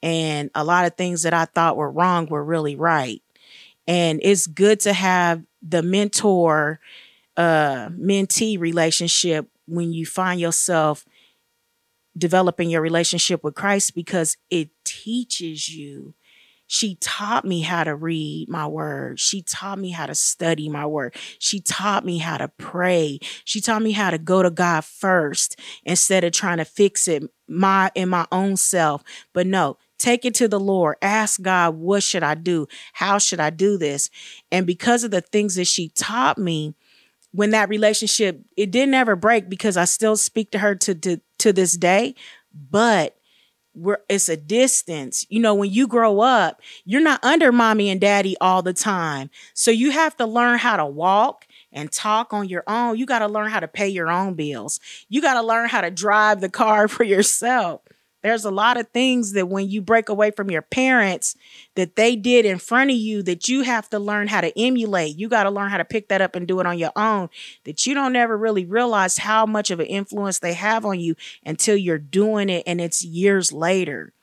And 0.02 0.52
a 0.54 0.64
lot 0.64 0.86
of 0.86 0.96
things 0.96 1.24
that 1.24 1.34
I 1.34 1.46
thought 1.46 1.78
were 1.78 1.92
wrong 1.92 2.28
were 2.28 2.44
really 2.44 2.76
right. 2.76 3.22
And 3.88 4.20
it's 4.24 4.48
good 4.48 4.80
to 4.82 4.94
have 4.94 5.44
the 5.62 5.84
mentor 5.84 6.80
uh 7.38 7.90
mentee 7.90 8.60
relationship 8.60 9.48
when 9.68 9.94
you 9.94 10.06
find 10.06 10.40
yourself 10.40 11.06
developing 12.18 12.70
your 12.70 12.82
relationship 12.82 13.44
with 13.44 13.56
Christ 13.56 13.96
because 13.96 14.38
it 14.50 14.70
teaches 14.84 15.70
you. 15.70 16.14
She 16.68 16.96
taught 16.96 17.46
me 17.46 17.62
how 17.62 17.84
to 17.84 17.94
read 17.94 18.50
my 18.50 18.66
word. 18.66 19.20
She 19.20 19.42
taught 19.42 19.78
me 19.78 19.92
how 19.92 20.08
to 20.08 20.16
study 20.16 20.70
my 20.70 20.86
word. 20.86 21.16
She 21.38 21.60
taught 21.60 22.06
me 22.06 22.18
how 22.18 22.38
to 22.38 22.48
pray. 22.48 23.20
She 23.46 23.62
taught 23.62 23.82
me 23.82 23.92
how 23.92 24.10
to 24.10 24.18
go 24.18 24.42
to 24.42 24.50
God 24.50 24.84
first 24.84 25.60
instead 25.84 26.24
of 26.24 26.32
trying 26.32 26.58
to 26.58 26.66
fix 26.66 27.08
it 27.08 27.24
my 27.48 27.92
in 27.94 28.10
my 28.10 28.26
own 28.32 28.58
self. 28.58 29.04
But 29.34 29.46
no, 29.46 29.78
take 30.00 30.26
it 30.26 30.34
to 30.36 30.48
the 30.48 30.60
Lord. 30.60 30.96
Ask 31.02 31.42
God, 31.42 31.76
what 31.76 32.02
should 32.02 32.24
I 32.24 32.34
do? 32.34 32.68
How 32.94 33.20
should 33.20 33.40
I 33.40 33.50
do 33.52 33.78
this? 33.78 34.10
And 34.52 34.66
because 34.66 35.04
of 35.04 35.12
the 35.12 35.22
things 35.22 35.56
that 35.56 35.68
she 35.68 35.90
taught 35.90 36.38
me, 36.38 36.74
when 37.34 37.50
that 37.52 37.68
relationship 37.68 38.40
it 38.56 38.72
didn't 38.72 38.94
ever 38.94 39.16
break 39.16 39.50
because 39.50 39.76
I 39.76 39.86
still 39.86 40.16
speak 40.16 40.52
to 40.52 40.60
her 40.60 40.76
to 40.76 40.96
to, 40.96 41.22
to 41.40 41.52
this 41.54 41.74
day, 41.74 42.16
but 42.54 43.18
we're 43.76 43.98
it's 44.08 44.30
a 44.30 44.38
distance. 44.38 45.26
You 45.30 45.40
know, 45.40 45.56
when 45.56 45.72
you 45.72 45.88
grow 45.88 46.20
up, 46.20 46.62
you're 46.86 47.02
not 47.02 47.24
under 47.24 47.52
mommy 47.52 47.90
and 47.90 48.00
daddy 48.00 48.36
all 48.40 48.62
the 48.62 48.74
time. 48.74 49.30
So 49.54 49.72
you 49.72 49.92
have 49.92 50.16
to 50.18 50.26
learn 50.26 50.60
how 50.60 50.78
to 50.78 50.86
walk 50.86 51.48
and 51.72 51.92
talk 51.92 52.34
on 52.34 52.48
your 52.48 52.64
own. 52.68 52.98
You 52.98 53.06
got 53.06 53.20
to 53.20 53.28
learn 53.28 53.50
how 53.50 53.60
to 53.60 53.68
pay 53.68 53.88
your 53.88 54.12
own 54.12 54.36
bills. 54.36 54.80
You 55.10 55.22
got 55.22 55.36
to 55.36 55.42
learn 55.42 55.70
how 55.70 55.82
to 55.82 55.90
drive 55.90 56.42
the 56.42 56.50
car 56.50 56.88
for 56.88 57.04
yourself. 57.04 57.82
There's 58.24 58.46
a 58.46 58.52
lot 58.52 58.80
of 58.80 58.88
things 58.90 59.34
that 59.34 59.50
when 59.50 59.70
you 59.70 59.82
break 59.82 60.08
away 60.08 60.32
from 60.32 60.50
your 60.50 60.62
parents 60.62 61.36
that 61.76 61.98
they 61.98 62.16
did 62.16 62.46
in 62.46 62.58
front 62.58 62.90
of 62.90 62.96
you 62.96 63.22
that 63.24 63.50
you 63.50 63.64
have 63.64 63.90
to 63.90 64.00
learn 64.00 64.30
how 64.30 64.40
to 64.40 64.58
emulate. 64.58 65.18
You 65.18 65.28
got 65.28 65.44
to 65.44 65.52
learn 65.52 65.70
how 65.70 65.78
to 65.78 65.86
pick 65.86 66.08
that 66.08 66.22
up 66.22 66.36
and 66.36 66.48
do 66.48 66.62
it 66.62 66.66
on 66.66 66.80
your 66.80 66.94
own. 66.96 67.30
That 67.66 67.86
you 67.86 67.94
don't 67.94 68.16
ever 68.16 68.38
really 68.38 68.66
realize 68.66 69.18
how 69.18 69.46
much 69.46 69.72
of 69.72 69.82
an 69.82 69.88
influence 69.88 70.40
they 70.40 70.54
have 70.54 70.86
on 70.86 71.02
you 71.02 71.16
until 71.46 71.76
you're 71.76 72.00
doing 72.00 72.50
it 72.50 72.64
and 72.66 72.80
it's 72.80 73.04
years 73.04 73.52
later. 73.52 74.14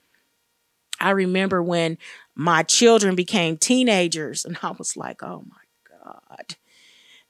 I 0.99 1.11
remember 1.11 1.62
when 1.62 1.99
my 2.35 2.62
children 2.62 3.14
became 3.14 3.59
teenagers 3.59 4.47
and 4.47 4.59
I 4.62 4.71
was 4.71 4.97
like, 4.97 5.23
"Oh 5.23 5.45
my 5.47 6.04
god." 6.04 6.57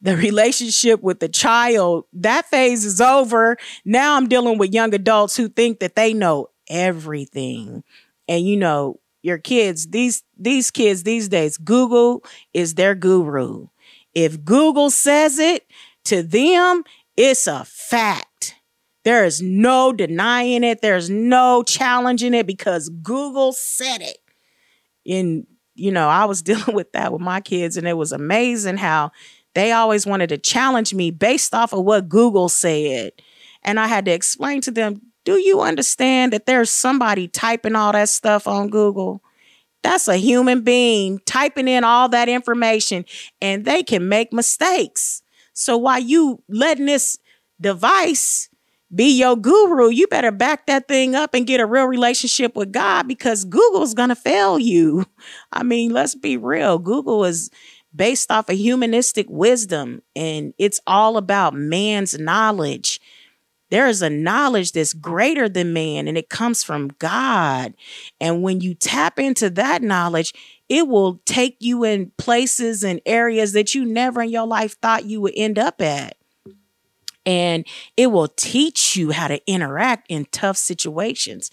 the 0.03 0.17
relationship 0.17 1.03
with 1.03 1.21
the 1.21 1.29
child, 1.29 2.05
that 2.13 2.47
phase 2.47 2.85
is 2.85 3.01
over. 3.01 3.59
Now 3.85 4.17
I'm 4.17 4.29
dealing 4.29 4.57
with 4.57 4.73
young 4.73 4.95
adults 4.95 5.37
who 5.37 5.49
think 5.49 5.81
that 5.81 5.95
they 5.95 6.15
know 6.15 6.49
everything. 6.71 7.85
And 8.29 8.47
you 8.47 8.57
know, 8.57 9.01
your 9.23 9.39
kids, 9.39 9.89
these 9.89 10.23
these 10.39 10.71
kids 10.71 11.03
these 11.03 11.29
days, 11.29 11.59
Google 11.59 12.25
is 12.55 12.75
their 12.75 12.95
guru. 12.95 13.69
If 14.15 14.45
Google 14.45 14.91
says 14.91 15.39
it 15.39 15.67
to 16.05 16.23
them, 16.23 16.85
it's 17.17 17.47
a 17.47 17.65
fact. 17.65 18.55
There 19.05 19.25
is 19.25 19.43
no 19.43 19.93
denying 19.93 20.65
it. 20.65 20.81
There's 20.81 21.11
no 21.11 21.63
challenging 21.63 22.35
it 22.35 22.47
because 22.47 22.89
Google 22.89 23.53
said 23.53 24.01
it. 24.01 24.19
And 25.07 25.47
you 25.75 25.91
know, 25.91 26.09
I 26.09 26.25
was 26.25 26.43
dealing 26.43 26.75
with 26.75 26.93
that 26.93 27.13
with 27.13 27.21
my 27.21 27.41
kids 27.41 27.77
and 27.77 27.87
it 27.87 27.97
was 27.97 28.13
amazing 28.13 28.79
how 28.79 29.13
they 29.55 29.73
always 29.73 30.07
wanted 30.07 30.29
to 30.29 30.39
challenge 30.39 30.95
me 30.95 31.11
based 31.11 31.55
off 31.55 31.73
of 31.73 31.85
what 31.85 32.09
Google 32.09 32.49
said. 32.49 33.13
And 33.63 33.79
I 33.81 33.89
had 33.89 34.05
to 34.07 34.13
explain 34.13 34.61
to 34.63 34.71
them, 34.71 35.10
do 35.25 35.39
you 35.39 35.61
understand 35.61 36.33
that 36.33 36.47
there's 36.47 36.71
somebody 36.71 37.29
typing 37.29 37.77
all 37.77 37.93
that 37.93 38.09
stuff 38.09 38.47
on 38.47 38.71
Google? 38.71 39.23
That's 39.83 40.09
a 40.09 40.17
human 40.17 40.63
being 40.63 41.21
typing 41.25 41.69
in 41.69 41.85
all 41.85 42.09
that 42.11 42.29
information 42.29 43.05
and 43.41 43.65
they 43.65 43.83
can 43.83 44.09
make 44.09 44.33
mistakes. 44.33 45.23
So 45.53 45.77
while 45.77 46.01
you 46.01 46.43
letting 46.49 46.87
this 46.87 47.19
device 47.61 48.49
be 48.95 49.19
your 49.19 49.37
guru, 49.37 49.89
you 49.89 50.07
better 50.09 50.33
back 50.33 50.67
that 50.67 50.89
thing 50.89 51.15
up 51.15 51.35
and 51.35 51.47
get 51.47 51.61
a 51.61 51.67
real 51.67 51.87
relationship 51.87 52.57
with 52.57 52.73
God 52.73 53.07
because 53.07 53.45
Google's 53.45 53.95
going 53.95 54.09
to 54.09 54.17
fail 54.17 54.59
you. 54.59 55.07
I 55.53 55.63
mean, 55.63 55.93
let's 55.93 56.15
be 56.15 56.37
real. 56.37 56.79
Google 56.79 57.25
is 57.25 57.51
based 57.95 58.31
off 58.31 58.49
of 58.49 58.57
humanistic 58.57 59.27
wisdom 59.29 60.03
and 60.15 60.55
it's 60.59 60.81
all 60.87 61.17
about 61.17 61.55
man's 61.55 62.19
knowledge. 62.19 63.01
There 63.71 63.87
is 63.87 64.03
a 64.03 64.11
knowledge 64.11 64.73
that's 64.73 64.93
greater 64.93 65.49
than 65.49 65.73
man 65.73 66.09
and 66.09 66.19
it 66.19 66.29
comes 66.29 66.63
from 66.63 66.89
God. 66.99 67.75
And 68.21 68.43
when 68.43 68.61
you 68.61 68.75
tap 68.75 69.19
into 69.19 69.49
that 69.51 69.83
knowledge, 69.83 70.35
it 70.69 70.87
will 70.87 71.21
take 71.25 71.57
you 71.61 71.85
in 71.85 72.13
places 72.19 72.85
and 72.85 73.01
areas 73.07 73.53
that 73.53 73.75
you 73.75 73.85
never 73.85 74.23
in 74.23 74.31
your 74.31 74.47
life 74.47 74.79
thought 74.81 75.07
you 75.07 75.21
would 75.21 75.35
end 75.37 75.59
up 75.59 75.81
at. 75.81 76.17
And 77.27 77.67
it 77.97 78.09
will 78.09 78.29
teach 78.29 78.97
you 78.97 79.11
how 79.11 79.29
to 79.29 79.41
interact 79.51 80.07
in 80.09 80.27
tough 80.27 80.57
situations. 80.57 81.51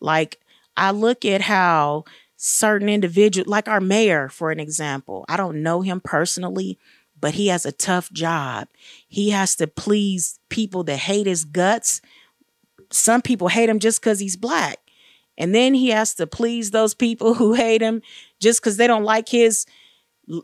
Like, 0.00 0.38
I 0.76 0.92
look 0.92 1.24
at 1.24 1.42
how 1.42 2.04
certain 2.36 2.88
individual, 2.88 3.50
like 3.50 3.68
our 3.68 3.80
mayor, 3.80 4.28
for 4.28 4.50
an 4.50 4.60
example. 4.60 5.26
I 5.28 5.36
don't 5.36 5.62
know 5.62 5.82
him 5.82 6.00
personally, 6.00 6.78
but 7.20 7.34
he 7.34 7.48
has 7.48 7.66
a 7.66 7.72
tough 7.72 8.10
job. 8.12 8.68
He 9.08 9.30
has 9.30 9.56
to 9.56 9.66
please 9.66 10.38
people 10.48 10.84
that 10.84 10.98
hate 10.98 11.26
his 11.26 11.44
guts. 11.44 12.00
Some 12.90 13.22
people 13.22 13.48
hate 13.48 13.68
him 13.68 13.78
just 13.78 14.00
because 14.00 14.20
he's 14.20 14.36
black. 14.36 14.78
And 15.38 15.54
then 15.54 15.74
he 15.74 15.88
has 15.88 16.14
to 16.14 16.26
please 16.26 16.70
those 16.70 16.94
people 16.94 17.34
who 17.40 17.54
hate 17.54 17.82
him 17.82 18.02
just 18.40 18.60
because 18.60 18.76
they 18.76 18.86
don't 18.86 19.04
like 19.04 19.28
his 19.28 19.66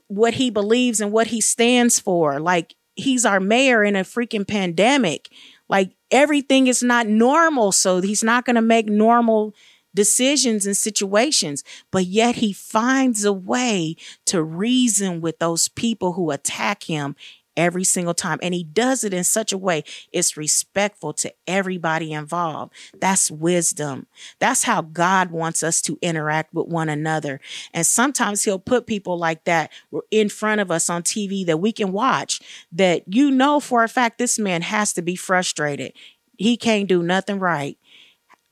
what 0.08 0.34
he 0.34 0.50
believes 0.50 1.00
and 1.00 1.12
what 1.12 1.28
he 1.28 1.40
stands 1.40 2.00
for. 2.00 2.40
Like 2.40 2.74
he's 2.94 3.24
our 3.24 3.40
mayor 3.40 3.84
in 3.84 3.94
a 3.94 4.00
freaking 4.00 4.46
pandemic. 4.46 5.30
Like 5.68 5.92
everything 6.10 6.66
is 6.66 6.82
not 6.82 7.06
normal. 7.06 7.72
So 7.72 8.00
he's 8.00 8.24
not 8.24 8.44
going 8.44 8.56
to 8.56 8.62
make 8.62 8.86
normal 8.86 9.54
decisions 9.96 10.66
and 10.66 10.76
situations, 10.76 11.64
but 11.90 12.06
yet 12.06 12.36
he 12.36 12.52
finds 12.52 13.24
a 13.24 13.32
way 13.32 13.96
to 14.26 14.42
reason 14.42 15.20
with 15.20 15.40
those 15.40 15.66
people 15.66 16.12
who 16.12 16.30
attack 16.30 16.84
him 16.84 17.16
every 17.56 17.84
single 17.84 18.14
time. 18.14 18.38
And 18.42 18.54
he 18.54 18.62
does 18.62 19.02
it 19.02 19.14
in 19.14 19.24
such 19.24 19.52
a 19.52 19.58
way 19.58 19.82
it's 20.12 20.36
respectful 20.36 21.12
to 21.14 21.32
everybody 21.46 22.12
involved. 22.12 22.74
That's 23.00 23.30
wisdom. 23.30 24.06
That's 24.38 24.64
how 24.64 24.82
God 24.82 25.30
wants 25.30 25.62
us 25.62 25.80
to 25.82 25.98
interact 26.02 26.52
with 26.52 26.66
one 26.66 26.88
another. 26.88 27.40
And 27.72 27.86
sometimes 27.86 28.44
he'll 28.44 28.58
put 28.58 28.86
people 28.86 29.18
like 29.18 29.44
that 29.44 29.72
in 30.10 30.28
front 30.28 30.60
of 30.60 30.70
us 30.70 30.90
on 30.90 31.02
TV 31.02 31.46
that 31.46 31.58
we 31.58 31.72
can 31.72 31.92
watch 31.92 32.40
that 32.72 33.04
you 33.06 33.30
know 33.30 33.58
for 33.58 33.82
a 33.82 33.88
fact 33.88 34.18
this 34.18 34.38
man 34.38 34.62
has 34.62 34.92
to 34.92 35.02
be 35.02 35.16
frustrated. 35.16 35.92
He 36.36 36.58
can't 36.58 36.88
do 36.88 37.02
nothing 37.02 37.38
right 37.38 37.78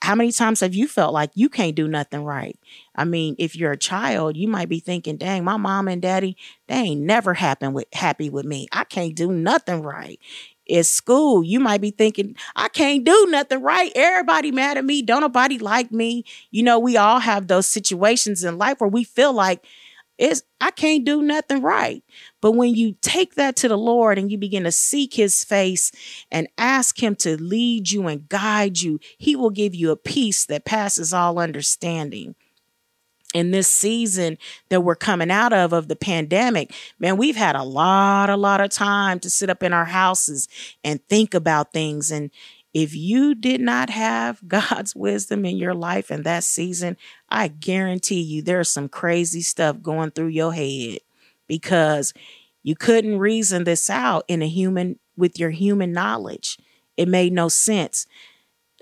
how 0.05 0.15
many 0.15 0.31
times 0.31 0.61
have 0.61 0.75
you 0.75 0.87
felt 0.87 1.15
like 1.15 1.31
you 1.33 1.49
can't 1.49 1.75
do 1.75 1.89
nothing 1.89 2.25
right? 2.25 2.59
I 2.95 3.07
mean, 3.07 3.37
if 3.39 3.57
you're 3.57 3.73
a 3.73 3.77
child, 3.79 4.37
you 4.37 4.47
might 4.49 4.69
be 4.69 4.79
thinking, 4.79 5.17
dang, 5.17 5.45
my 5.45 5.57
mom 5.57 5.89
and 5.89 6.03
daddy, 6.03 6.37
they 6.69 6.75
ain't 6.75 7.01
never 7.01 7.33
happen 7.33 7.73
with 7.73 7.87
happy 7.95 8.29
with 8.29 8.45
me. 8.45 8.69
I 8.71 8.85
can't 8.85 9.17
do 9.17 9.33
nothing 9.33 9.81
right. 9.81 10.21
At 10.71 10.85
school, 10.85 11.43
you 11.43 11.59
might 11.59 11.81
be 11.81 11.91
thinking, 11.91 12.37
I 12.55 12.69
can't 12.69 13.03
do 13.03 13.27
nothing 13.31 13.63
right. 13.63 13.93
Everybody 13.95 14.53
mad 14.53 14.77
at 14.77 14.85
me. 14.85 15.01
Don't 15.01 15.23
nobody 15.23 15.59
like 15.59 15.91
me. 15.91 16.25
You 16.51 16.65
know, 16.65 16.79
we 16.79 16.99
all 16.99 17.21
have 17.21 17.47
those 17.47 17.67
situations 17.67 18.45
in 18.45 18.59
life 18.59 18.83
where 18.83 18.91
we 18.91 19.05
feel 19.05 19.33
like 19.33 19.65
it's 20.19 20.43
I 20.61 20.71
can't 20.71 21.05
do 21.05 21.23
nothing 21.23 21.63
right. 21.63 22.03
But 22.41 22.53
when 22.53 22.75
you 22.75 22.95
take 23.01 23.35
that 23.35 23.57
to 23.57 23.69
the 23.69 23.79
Lord 23.79 24.19
and 24.19 24.31
you 24.31 24.39
begin 24.39 24.65
to 24.65 24.73
seek 24.73 25.15
his 25.15 25.45
face 25.45 25.91
and 26.31 26.49
ask 26.57 27.03
him 27.03 27.17
to 27.17 27.41
lead 27.41 27.91
you 27.91 28.07
and 28.07 28.29
guide 28.29 28.81
you, 28.81 29.01
he 29.19 29.35
will 29.37 29.51
give 29.51 29.75
you 29.75 29.91
a 29.91 29.97
peace 29.97 30.47
that 30.47 30.65
passes 30.65 31.13
all 31.13 31.39
understanding. 31.39 32.35
In 33.35 33.51
this 33.51 33.67
season 33.67 34.39
that 34.69 34.83
we're 34.83 34.95
coming 34.95 35.33
out 35.33 35.53
of 35.53 35.73
of 35.73 35.89
the 35.89 35.97
pandemic, 35.97 36.73
man, 37.01 37.17
we've 37.17 37.35
had 37.35 37.57
a 37.57 37.65
lot 37.65 38.31
a 38.31 38.37
lot 38.37 38.61
of 38.61 38.71
time 38.71 39.19
to 39.21 39.29
sit 39.31 39.51
up 39.51 39.65
in 39.65 39.73
our 39.73 39.87
houses 39.87 40.47
and 40.85 41.01
think 41.09 41.35
about 41.35 41.73
things 41.73 42.13
and 42.13 42.31
if 42.75 42.95
you 42.95 43.37
did 43.37 43.61
not 43.61 43.89
have 43.89 44.41
God's 44.49 44.95
wisdom 44.95 45.47
in 45.47 45.57
your 45.57 45.75
life 45.75 46.11
in 46.11 46.25
that 46.25 46.45
season, 46.45 46.97
I 47.31 47.49
guarantee 47.49 48.21
you 48.21 48.43
there's 48.43 48.71
some 48.71 48.89
crazy 48.89 49.41
stuff 49.41 49.81
going 49.81 50.11
through 50.11 50.29
your 50.29 50.53
head 50.53 50.99
because 51.47 52.13
you 52.63 52.75
couldn't 52.75 53.19
reason 53.19 53.65
this 53.65 53.89
out 53.89 54.25
in 54.29 54.43
a 54.43 54.49
human 54.49 54.99
with 55.17 55.39
your 55.39 55.51
human 55.51 55.93
knowledge. 55.93 56.59
It 56.97 57.09
made 57.09 57.33
no 57.33 57.49
sense. 57.49 58.07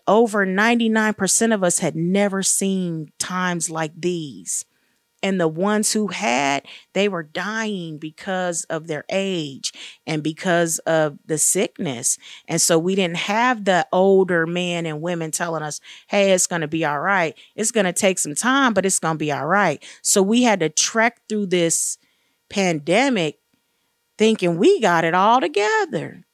Over 0.07 0.47
99% 0.47 1.55
of 1.55 1.63
us 1.63 1.79
had 1.79 1.95
never 1.95 2.43
seen 2.43 3.13
times 3.19 3.71
like 3.71 3.93
these. 3.97 4.65
And 5.23 5.41
the 5.41 5.49
ones 5.49 5.93
who 5.93 6.09
had, 6.09 6.67
they 6.95 7.09
were 7.09 7.23
dying 7.23 7.99
because 7.99 8.65
of 8.65 8.89
their 8.89 9.05
age 9.09 9.73
and 10.07 10.23
because 10.23 10.79
of 10.81 11.19
the 11.25 11.39
sickness. 11.39 12.19
And 12.49 12.61
so 12.61 12.79
we 12.79 12.95
didn't 12.95 13.19
have 13.19 13.65
the 13.65 13.87
older 13.93 14.47
men 14.47 14.85
and 14.85 15.01
women 15.01 15.31
telling 15.31 15.63
us, 15.63 15.81
hey, 16.09 16.33
it's 16.33 16.49
going 16.49 16.63
to 16.63 16.69
be 16.69 16.85
all 16.85 17.01
right. 17.01 17.39
It's 17.55 17.71
going 17.71 17.87
to 17.87 17.93
take 17.93 18.19
some 18.19 18.35
time, 18.35 18.75
but 18.75 18.85
it's 18.85 18.99
going 18.99 19.15
to 19.15 19.19
be 19.19 19.31
all 19.31 19.47
right. 19.47 19.83
So 20.03 20.23
we 20.23 20.43
had 20.43 20.61
to 20.61 20.69
trek 20.69 21.21
through 21.29 21.47
this 21.47 21.99
pandemic 22.51 23.39
thinking 24.19 24.59
we 24.59 24.81
got 24.81 25.05
it 25.05 25.15
all 25.15 25.41
together. 25.41 26.25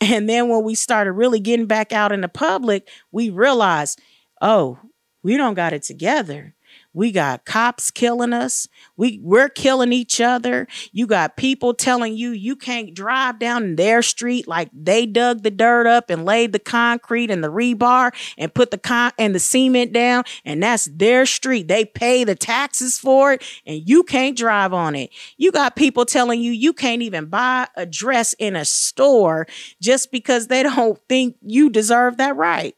And 0.00 0.28
then 0.28 0.48
when 0.48 0.62
we 0.62 0.74
started 0.74 1.12
really 1.12 1.40
getting 1.40 1.66
back 1.66 1.92
out 1.92 2.12
in 2.12 2.20
the 2.20 2.28
public, 2.28 2.88
we 3.10 3.30
realized, 3.30 4.00
oh, 4.40 4.78
we 5.22 5.36
don't 5.36 5.54
got 5.54 5.72
it 5.72 5.82
together. 5.82 6.54
We 6.94 7.12
got 7.12 7.44
cops 7.44 7.90
killing 7.90 8.32
us. 8.32 8.66
We 8.96 9.20
we're 9.22 9.50
killing 9.50 9.92
each 9.92 10.20
other. 10.20 10.66
You 10.90 11.06
got 11.06 11.36
people 11.36 11.74
telling 11.74 12.16
you 12.16 12.30
you 12.30 12.56
can't 12.56 12.94
drive 12.94 13.38
down 13.38 13.76
their 13.76 14.00
street 14.00 14.48
like 14.48 14.70
they 14.72 15.04
dug 15.04 15.42
the 15.42 15.50
dirt 15.50 15.86
up 15.86 16.08
and 16.08 16.24
laid 16.24 16.52
the 16.52 16.58
concrete 16.58 17.30
and 17.30 17.44
the 17.44 17.52
rebar 17.52 18.12
and 18.38 18.54
put 18.54 18.70
the 18.70 18.78
con 18.78 19.12
and 19.18 19.34
the 19.34 19.38
cement 19.38 19.92
down 19.92 20.24
and 20.44 20.62
that's 20.62 20.86
their 20.86 21.26
street. 21.26 21.68
They 21.68 21.84
pay 21.84 22.24
the 22.24 22.34
taxes 22.34 22.98
for 22.98 23.34
it 23.34 23.44
and 23.66 23.86
you 23.86 24.02
can't 24.02 24.36
drive 24.36 24.72
on 24.72 24.94
it. 24.94 25.10
You 25.36 25.52
got 25.52 25.76
people 25.76 26.06
telling 26.06 26.40
you 26.40 26.52
you 26.52 26.72
can't 26.72 27.02
even 27.02 27.26
buy 27.26 27.68
a 27.76 27.84
dress 27.84 28.32
in 28.38 28.56
a 28.56 28.64
store 28.64 29.46
just 29.80 30.10
because 30.10 30.46
they 30.46 30.62
don't 30.62 30.98
think 31.06 31.36
you 31.42 31.68
deserve 31.68 32.16
that 32.16 32.34
right. 32.34 32.74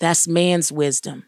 That's 0.00 0.28
man's 0.28 0.72
wisdom. 0.72 1.27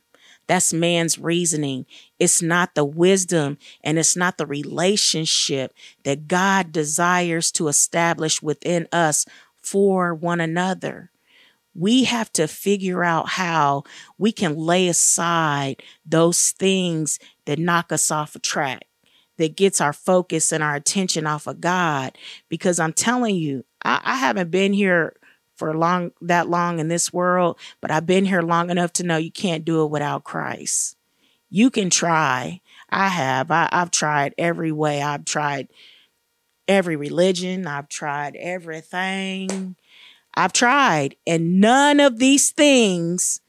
That's 0.50 0.74
man's 0.74 1.16
reasoning. 1.16 1.86
It's 2.18 2.42
not 2.42 2.74
the 2.74 2.84
wisdom 2.84 3.56
and 3.84 4.00
it's 4.00 4.16
not 4.16 4.36
the 4.36 4.48
relationship 4.48 5.72
that 6.02 6.26
God 6.26 6.72
desires 6.72 7.52
to 7.52 7.68
establish 7.68 8.42
within 8.42 8.88
us 8.92 9.26
for 9.62 10.12
one 10.12 10.40
another. 10.40 11.12
we 11.74 12.04
have 12.04 12.32
to 12.34 12.48
figure 12.48 13.04
out 13.04 13.30
how 13.30 13.84
we 14.18 14.32
can 14.32 14.56
lay 14.56 14.88
aside 14.88 15.82
those 16.04 16.50
things 16.52 17.18
that 17.46 17.58
knock 17.58 17.92
us 17.92 18.10
off 18.10 18.34
a 18.34 18.40
track, 18.40 18.86
that 19.38 19.56
gets 19.56 19.80
our 19.80 19.92
focus 19.92 20.52
and 20.52 20.62
our 20.64 20.74
attention 20.74 21.26
off 21.26 21.46
of 21.46 21.60
God. 21.60 22.18
Because 22.48 22.80
I'm 22.80 22.92
telling 22.92 23.36
you, 23.36 23.64
I, 23.84 24.00
I 24.04 24.16
haven't 24.16 24.50
been 24.50 24.72
here 24.72 25.14
for 25.60 25.76
long 25.76 26.10
that 26.22 26.48
long 26.48 26.78
in 26.78 26.88
this 26.88 27.12
world, 27.12 27.58
but 27.82 27.90
I've 27.90 28.06
been 28.06 28.24
here 28.24 28.40
long 28.40 28.70
enough 28.70 28.94
to 28.94 29.02
know 29.02 29.18
you 29.18 29.30
can't 29.30 29.62
do 29.62 29.84
it 29.84 29.90
without 29.90 30.24
Christ. 30.24 30.96
You 31.50 31.70
can 31.70 31.90
try. 31.90 32.62
I 32.88 33.08
have. 33.08 33.50
I, 33.50 33.68
I've 33.70 33.90
tried 33.90 34.34
every 34.38 34.72
way. 34.72 35.02
I've 35.02 35.26
tried 35.26 35.68
every 36.66 36.96
religion. 36.96 37.66
I've 37.66 37.90
tried 37.90 38.36
everything. 38.36 39.76
I've 40.34 40.54
tried, 40.54 41.16
and 41.26 41.60
none 41.60 42.00
of 42.00 42.18
these 42.18 42.52
things 42.52 43.42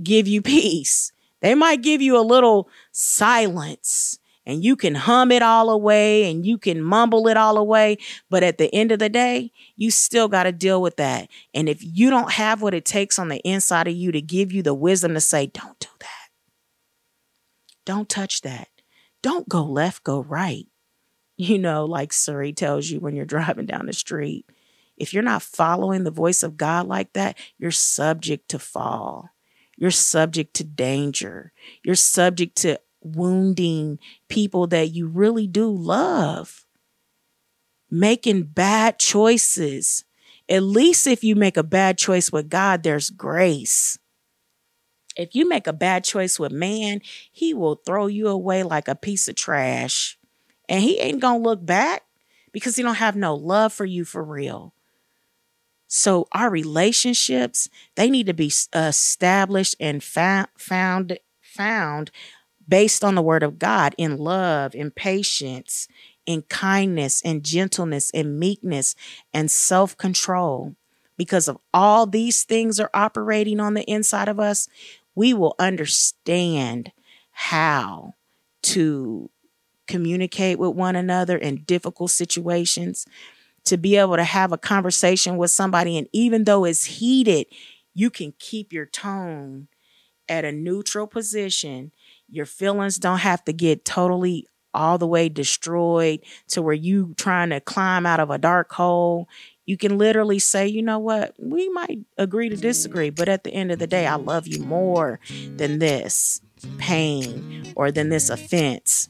give 0.00 0.28
you 0.28 0.42
peace. 0.42 1.10
They 1.40 1.56
might 1.56 1.82
give 1.82 2.00
you 2.00 2.16
a 2.16 2.22
little 2.22 2.68
silence 2.92 4.19
and 4.46 4.64
you 4.64 4.74
can 4.76 4.94
hum 4.94 5.30
it 5.30 5.42
all 5.42 5.70
away 5.70 6.30
and 6.30 6.46
you 6.46 6.58
can 6.58 6.82
mumble 6.82 7.28
it 7.28 7.36
all 7.36 7.58
away. 7.58 7.98
But 8.28 8.42
at 8.42 8.58
the 8.58 8.74
end 8.74 8.90
of 8.92 8.98
the 8.98 9.08
day, 9.08 9.52
you 9.76 9.90
still 9.90 10.28
got 10.28 10.44
to 10.44 10.52
deal 10.52 10.80
with 10.80 10.96
that. 10.96 11.28
And 11.54 11.68
if 11.68 11.78
you 11.82 12.10
don't 12.10 12.32
have 12.32 12.62
what 12.62 12.74
it 12.74 12.84
takes 12.84 13.18
on 13.18 13.28
the 13.28 13.40
inside 13.40 13.88
of 13.88 13.94
you 13.94 14.12
to 14.12 14.20
give 14.20 14.52
you 14.52 14.62
the 14.62 14.74
wisdom 14.74 15.14
to 15.14 15.20
say, 15.20 15.46
don't 15.46 15.78
do 15.78 15.88
that, 16.00 16.28
don't 17.84 18.08
touch 18.08 18.40
that, 18.42 18.68
don't 19.22 19.48
go 19.48 19.64
left, 19.64 20.04
go 20.04 20.20
right. 20.20 20.66
You 21.40 21.58
know, 21.58 21.86
like 21.86 22.12
Siri 22.12 22.52
tells 22.52 22.90
you 22.90 23.00
when 23.00 23.16
you're 23.16 23.24
driving 23.24 23.64
down 23.64 23.86
the 23.86 23.94
street. 23.94 24.44
If 24.98 25.14
you're 25.14 25.22
not 25.22 25.42
following 25.42 26.04
the 26.04 26.10
voice 26.10 26.42
of 26.42 26.58
God 26.58 26.86
like 26.86 27.14
that, 27.14 27.38
you're 27.56 27.70
subject 27.70 28.50
to 28.50 28.58
fall. 28.58 29.30
You're 29.78 29.90
subject 29.90 30.52
to 30.56 30.64
danger. 30.64 31.54
You're 31.82 31.94
subject 31.94 32.56
to 32.58 32.78
wounding 33.02 33.98
people 34.28 34.66
that 34.68 34.90
you 34.90 35.06
really 35.06 35.46
do 35.46 35.70
love. 35.70 36.64
Making 37.90 38.44
bad 38.44 38.98
choices. 38.98 40.04
At 40.48 40.62
least 40.62 41.06
if 41.06 41.24
you 41.24 41.34
make 41.34 41.56
a 41.56 41.62
bad 41.62 41.98
choice 41.98 42.30
with 42.32 42.48
God, 42.48 42.82
there's 42.82 43.10
grace. 43.10 43.98
If 45.16 45.34
you 45.34 45.48
make 45.48 45.66
a 45.66 45.72
bad 45.72 46.04
choice 46.04 46.38
with 46.38 46.52
man, 46.52 47.00
he 47.32 47.52
will 47.52 47.76
throw 47.84 48.06
you 48.06 48.28
away 48.28 48.62
like 48.62 48.88
a 48.88 48.94
piece 48.94 49.28
of 49.28 49.34
trash. 49.34 50.18
And 50.68 50.82
he 50.82 50.98
ain't 50.98 51.20
going 51.20 51.42
to 51.42 51.48
look 51.48 51.64
back 51.64 52.02
because 52.52 52.76
he 52.76 52.82
don't 52.82 52.94
have 52.94 53.16
no 53.16 53.34
love 53.34 53.72
for 53.72 53.84
you 53.84 54.04
for 54.04 54.22
real. 54.22 54.72
So 55.92 56.28
our 56.30 56.48
relationships, 56.48 57.68
they 57.96 58.08
need 58.08 58.26
to 58.26 58.32
be 58.32 58.52
established 58.72 59.74
and 59.80 60.02
found 60.02 60.46
found 60.56 61.18
found 61.40 62.12
based 62.68 63.02
on 63.02 63.14
the 63.14 63.22
word 63.22 63.42
of 63.42 63.58
God 63.58 63.94
in 63.98 64.16
love, 64.16 64.74
in 64.74 64.90
patience, 64.90 65.88
in 66.26 66.42
kindness, 66.42 67.20
in 67.22 67.42
gentleness, 67.42 68.10
in 68.10 68.38
meekness, 68.38 68.94
and 69.32 69.50
self-control. 69.50 70.74
Because 71.16 71.48
of 71.48 71.58
all 71.74 72.06
these 72.06 72.44
things 72.44 72.80
are 72.80 72.90
operating 72.94 73.60
on 73.60 73.74
the 73.74 73.82
inside 73.82 74.28
of 74.28 74.40
us, 74.40 74.68
we 75.14 75.34
will 75.34 75.54
understand 75.58 76.92
how 77.32 78.14
to 78.62 79.30
communicate 79.86 80.58
with 80.58 80.74
one 80.74 80.96
another 80.96 81.36
in 81.36 81.64
difficult 81.64 82.10
situations 82.10 83.06
to 83.64 83.76
be 83.76 83.96
able 83.96 84.16
to 84.16 84.24
have 84.24 84.52
a 84.52 84.58
conversation 84.58 85.36
with 85.36 85.50
somebody. 85.50 85.98
And 85.98 86.08
even 86.12 86.44
though 86.44 86.64
it's 86.64 86.84
heated, 86.84 87.46
you 87.92 88.08
can 88.08 88.32
keep 88.38 88.72
your 88.72 88.86
tone 88.86 89.68
at 90.28 90.44
a 90.44 90.52
neutral 90.52 91.06
position. 91.06 91.92
Your 92.30 92.46
feelings 92.46 92.96
don't 92.96 93.18
have 93.18 93.44
to 93.44 93.52
get 93.52 93.84
totally 93.84 94.46
all 94.72 94.98
the 94.98 95.06
way 95.06 95.28
destroyed 95.28 96.20
to 96.48 96.62
where 96.62 96.74
you 96.74 97.14
trying 97.16 97.50
to 97.50 97.60
climb 97.60 98.06
out 98.06 98.20
of 98.20 98.30
a 98.30 98.38
dark 98.38 98.72
hole. 98.72 99.28
You 99.66 99.76
can 99.76 99.98
literally 99.98 100.38
say, 100.38 100.66
you 100.66 100.82
know 100.82 100.98
what, 100.98 101.34
we 101.38 101.68
might 101.70 101.98
agree 102.18 102.48
to 102.48 102.56
disagree, 102.56 103.10
but 103.10 103.28
at 103.28 103.44
the 103.44 103.52
end 103.52 103.72
of 103.72 103.78
the 103.78 103.86
day, 103.86 104.06
I 104.06 104.14
love 104.14 104.46
you 104.46 104.60
more 104.60 105.20
than 105.56 105.78
this 105.78 106.40
pain 106.78 107.72
or 107.76 107.90
than 107.90 108.08
this 108.08 108.30
offense. 108.30 109.08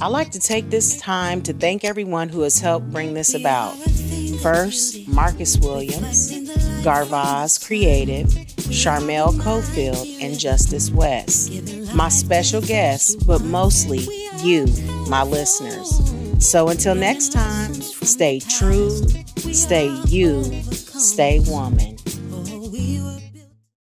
I'd 0.00 0.08
like 0.08 0.30
to 0.32 0.40
take 0.40 0.70
this 0.70 1.00
time 1.00 1.42
to 1.42 1.52
thank 1.52 1.84
everyone 1.84 2.28
who 2.28 2.40
has 2.40 2.58
helped 2.58 2.90
bring 2.90 3.14
this 3.14 3.34
about. 3.34 3.76
First, 4.42 5.06
Marcus 5.06 5.56
Williams, 5.58 6.32
Garvaz 6.82 7.64
Creative, 7.64 8.26
Charmel 8.72 9.34
Cofield, 9.34 10.22
and 10.22 10.38
Justice 10.38 10.90
West. 10.90 11.52
My 11.94 12.08
special 12.08 12.62
guests, 12.62 13.14
but 13.22 13.42
mostly 13.42 14.00
you, 14.38 14.66
my 15.08 15.22
listeners. 15.22 16.00
So 16.44 16.68
until 16.68 16.94
next 16.94 17.32
time, 17.32 17.74
stay 17.74 18.40
true, 18.40 18.90
stay 19.36 19.88
you, 20.06 20.42
stay 20.64 21.40
woman. 21.40 21.91